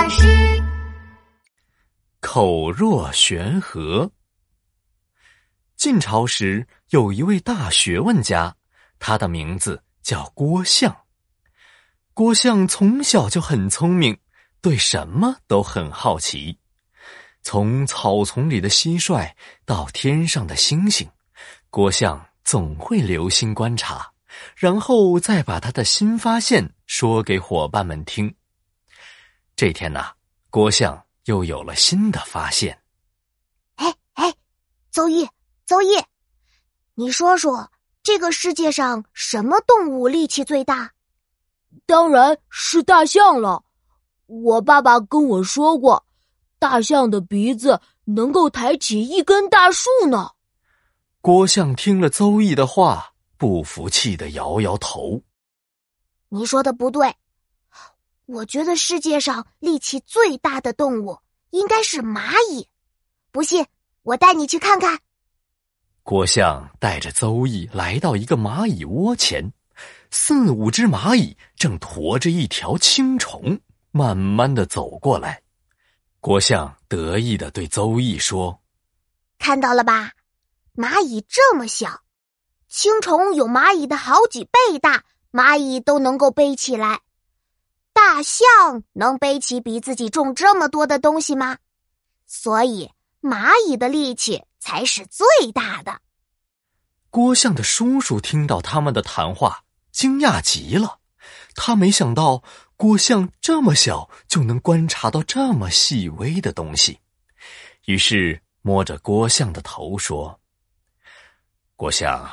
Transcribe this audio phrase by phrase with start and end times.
[0.00, 0.26] 巴士。
[2.22, 4.10] 口若悬河。
[5.76, 8.56] 晋朝时有一位大学问家，
[8.98, 10.96] 他的名字叫郭象。
[12.14, 14.16] 郭象从小就很聪明，
[14.62, 16.58] 对什么都很好奇。
[17.42, 19.30] 从草丛里的蟋蟀
[19.66, 21.06] 到天上的星星，
[21.68, 24.10] 郭象总会留心观察，
[24.56, 28.34] 然后再把他的新发现说给伙伴们听。
[29.60, 30.10] 这天呐，
[30.48, 32.80] 郭象又有了新的发现。
[33.74, 34.34] 哎哎，
[34.90, 35.28] 邹毅，
[35.66, 36.02] 邹毅，
[36.94, 37.70] 你说说，
[38.02, 40.92] 这个世界上什么动物力气最大？
[41.84, 43.62] 当然是大象了。
[44.28, 46.06] 我爸爸跟我说过。
[46.58, 50.30] 大象的鼻子能够抬起一根大树呢。
[51.20, 55.22] 郭象听了邹毅的话，不服气的摇摇头
[56.30, 57.14] ：“你说的不对，
[58.30, 61.18] 我觉得世界上力气最大的动物
[61.50, 62.68] 应该是蚂蚁。
[63.32, 63.66] 不信，
[64.02, 65.00] 我带你去看看。”
[66.04, 69.52] 郭象带着邹毅来到一个蚂蚁窝前，
[70.10, 75.42] 四五只蚂蚁正驮着一条青虫，慢慢的走过来。
[76.20, 78.60] 郭象得意的对邹毅说
[79.38, 80.12] ：“看到了吧，
[80.76, 82.02] 蚂蚁这么小，
[82.68, 87.00] 青虫有蚂蚁的好几倍大，蚂蚁都能够背起来。
[87.92, 91.58] 大象能背起比自己重这么多的东西吗？
[92.26, 96.00] 所以蚂蚁的力气才是最大的。”
[97.10, 100.98] 郭象的叔叔听到他们的谈话，惊讶极了，
[101.54, 102.42] 他没想到。
[102.76, 106.98] 郭象这么小就能观察到这么细微的东西，
[107.84, 110.40] 于是摸着郭象的头说
[111.76, 112.26] ：“郭象，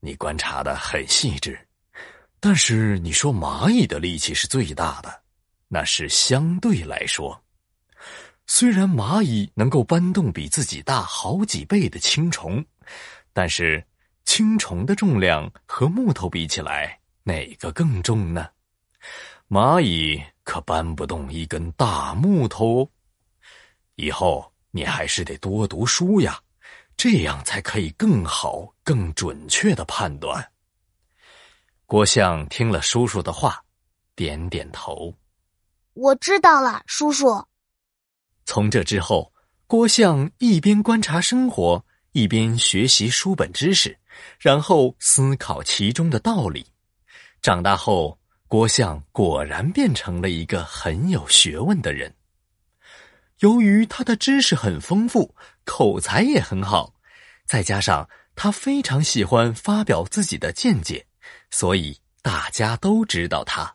[0.00, 1.56] 你观察的很细致，
[2.44, 5.22] 但是你说蚂蚁的力气是最大的，
[5.68, 7.40] 那是相对来说。
[8.48, 12.64] 虽然蚂蚁能够搬动比自己大好几倍的青虫，
[13.32, 13.86] 但是
[14.24, 18.48] 青虫的重量和木头比起来，哪个更重呢？”
[19.48, 22.90] 蚂蚁可搬不动一根大木头，
[23.94, 26.40] 以后你还是得多读书呀，
[26.96, 30.51] 这样才可以更好、更准确的判断。
[31.92, 33.62] 郭相听了叔叔的话，
[34.16, 35.14] 点点头
[35.92, 37.44] ：“我知道了，叔叔。”
[38.46, 39.30] 从这之后，
[39.66, 43.94] 郭相一边观察生活，一边学习书本知识，
[44.40, 46.64] 然后思考其中的道理。
[47.42, 48.18] 长大后。
[48.48, 52.14] 郭相果然变成了一个很有学问的人。
[53.40, 56.94] 由于他的知识很丰富，口才也很好，
[57.46, 61.06] 再加上他非常喜欢发表自己的见解，
[61.50, 63.74] 所以大家都知道他。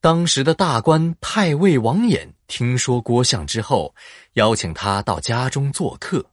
[0.00, 3.94] 当时的大官太尉王衍听说郭象之后，
[4.32, 6.26] 邀请他到家中做客。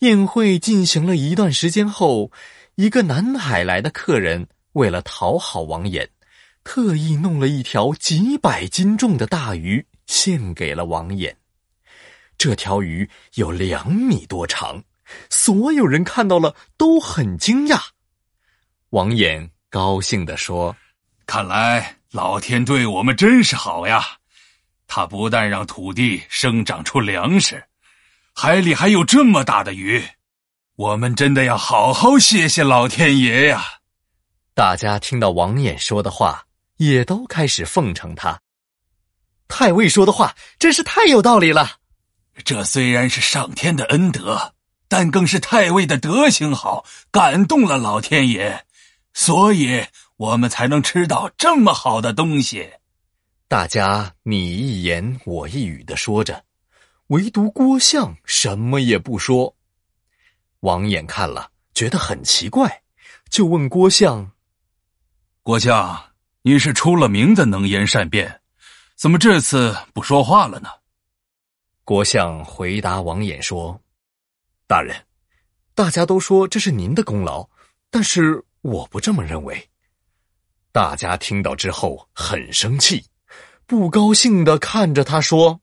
[0.00, 2.30] 宴会进行了一段时间后，
[2.74, 4.48] 一个南海来的客人。
[4.74, 6.06] 为了讨好王衍，
[6.62, 11.34] 特意弄了一条几百斤重的大鱼献给了王衍。
[12.36, 14.84] 这条鱼有两米多长，
[15.30, 17.80] 所有人看到了都很惊讶。
[18.90, 20.76] 王衍高兴地说
[21.26, 24.04] ：“看来老天对我们真是好呀！
[24.86, 27.64] 他不但让土地生长出粮食，
[28.32, 30.02] 海里还有这么大的鱼，
[30.76, 33.64] 我们真的要好好谢谢老天爷呀！”
[34.54, 36.46] 大家听到王衍说的话，
[36.76, 38.40] 也都开始奉承他。
[39.48, 41.78] 太尉说的话真是太有道理了。
[42.44, 44.54] 这虽然是上天的恩德，
[44.88, 48.65] 但更是太尉的德行好，感动了老天爷，
[49.16, 49.82] 所以
[50.18, 52.70] 我们才能吃到这么好的东西。
[53.48, 56.44] 大家你一言我一语的说着，
[57.06, 59.56] 唯独郭象什么也不说。
[60.60, 62.82] 王衍看了，觉得很奇怪，
[63.30, 64.32] 就问郭象。
[65.42, 66.10] 郭相，
[66.42, 68.42] 你是出了名的能言善辩，
[68.96, 70.68] 怎么这次不说话了呢？
[71.84, 73.80] 郭相回答王衍说
[74.68, 74.94] ：“大人，
[75.74, 77.48] 大家都说这是您的功劳，
[77.90, 79.68] 但是我不这么认为。”
[80.72, 83.04] 大家听到之后很生气，
[83.66, 85.60] 不高兴的看着他说：“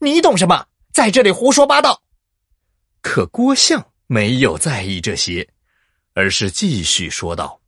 [0.00, 0.66] 你懂什么？
[0.92, 2.02] 在这里胡说八道！”
[3.02, 5.48] 可郭相没有在意这些，
[6.14, 7.60] 而是继续说道。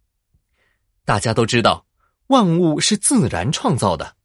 [1.05, 1.87] 大家都知道，
[2.26, 4.17] 万物是自然创造的。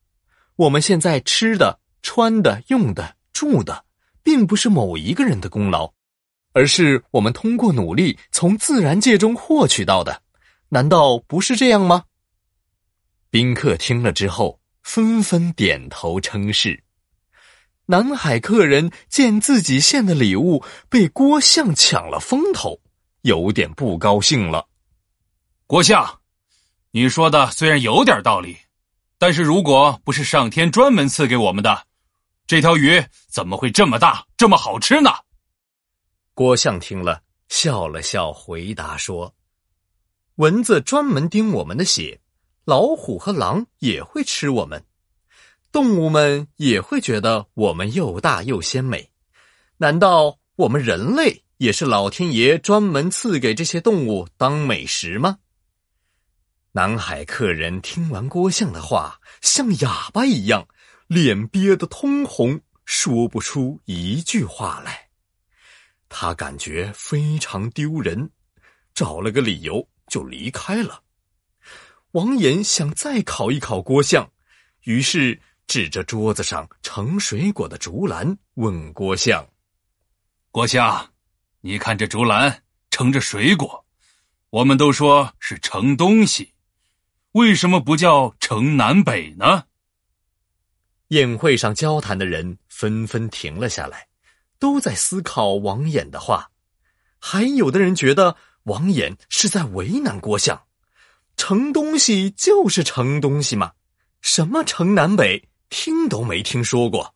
[0.56, 3.86] 我们现在吃的、穿的、用的、住的，
[4.24, 5.94] 并不是某一个人的功劳，
[6.58, 10.24] 而是我们通过努力从自然界中获取到的。
[10.70, 12.06] 难道不是这样吗？
[13.30, 16.84] 宾客听了之后，纷纷点头称是。
[17.86, 22.82] 南海客人见自己献的礼物被郭相抢了风头，
[23.22, 24.66] 有点不高兴了。
[25.68, 26.22] 郭相，
[26.90, 28.58] 你说的虽然有点道理，
[29.20, 31.86] 但是如果不是上天专门赐给我们的，
[32.48, 35.12] 这条鱼怎么会这么大，这么好吃呢？
[36.38, 39.34] 郭相听了，笑了笑，回答说
[40.38, 42.22] ：“蚊子专门叮我们的血，
[42.64, 44.86] 老虎和狼也会吃我们。”
[45.74, 49.10] 动物们也会觉得我们又大又鲜美，
[49.78, 55.40] 难道我们人类也是老天爷专门赐给这些动物当美食吗？
[56.74, 60.68] 南海客人听完郭相的话，像哑巴一样，
[61.08, 65.07] 脸憋得通红，说不出一句话来。
[66.10, 68.30] 他感觉非常丢人，
[68.94, 71.04] 找了个理由就离开了。
[72.12, 74.30] 王岩想再考一考郭相，
[74.84, 75.40] 于是。
[75.68, 79.46] 指着桌子上盛水果的竹篮，问郭相
[80.50, 81.12] ：“郭相，
[81.60, 83.86] 你看这竹篮盛着水果，
[84.50, 86.54] 我们都说是盛东西，
[87.34, 89.66] 为什么不叫盛南北呢？”
[91.10, 94.07] 宴会上交谈的人纷纷停了下来，
[94.60, 96.52] 都在思考王衍的话。
[97.20, 100.68] 还有的人觉得王衍是在为难郭相，
[101.36, 103.74] 盛东西就是盛东西嘛，
[104.22, 105.50] 什么盛南北？
[105.70, 107.14] 听都没听说过。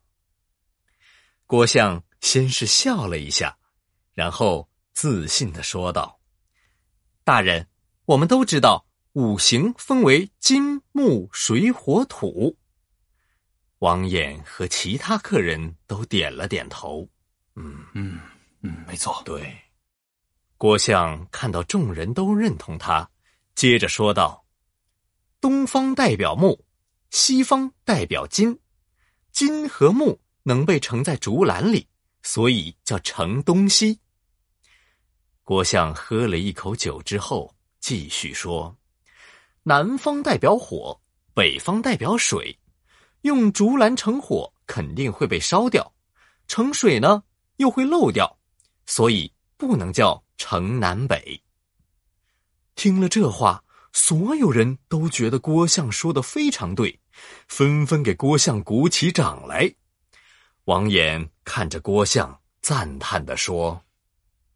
[1.46, 3.56] 郭相先是笑了一下，
[4.12, 6.20] 然后自信的说道
[7.24, 7.66] ：“大人，
[8.04, 12.58] 我们都知道五行分为金、木、水、火、土。”
[13.80, 17.08] 王衍和其他客人都点了点头。
[17.54, 18.20] 嗯嗯
[18.62, 19.22] 嗯，没错。
[19.24, 19.56] 对，
[20.56, 23.08] 郭相看到众人都认同他，
[23.54, 24.44] 接着说道
[25.40, 26.64] ：“东方代表木。”
[27.10, 28.58] 西方代表金，
[29.32, 31.86] 金和木能被盛在竹篮里，
[32.22, 34.00] 所以叫盛东西。
[35.42, 38.74] 郭相喝了一口酒之后，继续说
[39.64, 40.98] ：“南方代表火，
[41.34, 42.58] 北方代表水。
[43.20, 45.92] 用竹篮盛火肯定会被烧掉，
[46.48, 47.22] 盛水呢
[47.56, 48.38] 又会漏掉，
[48.86, 51.42] 所以不能叫城南北。”
[52.76, 53.62] 听了这话。
[53.94, 56.98] 所有人都觉得郭相说的非常对，
[57.46, 59.70] 纷纷给郭相鼓起掌来。
[60.64, 63.82] 王衍看着郭相，赞叹的说：“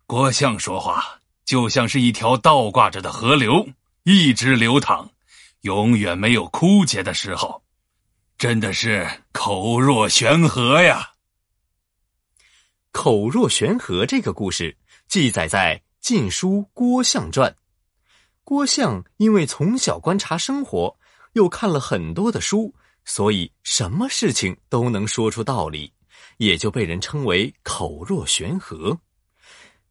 [0.08, 3.68] 郭相说话就像是一条倒挂着的河流，
[4.04, 5.10] 一直流淌，
[5.60, 7.62] 永远没有枯竭的时候，
[8.38, 11.10] 真的是口若悬河呀！”
[12.96, 14.74] 口若悬河这个故事
[15.06, 17.50] 记载在《晋书·郭象传》。
[18.42, 20.96] 郭象因为从小观察生活，
[21.34, 25.92] 又看了很多的书，所以什么事情都能说出道理，
[26.38, 28.98] 也就被人称为口若悬河。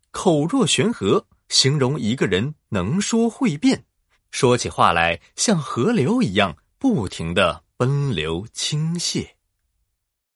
[0.09, 3.85] 口若悬河形容一个人能说会辩，
[4.31, 9.34] 说起话来像河流一样不停的奔流倾泻。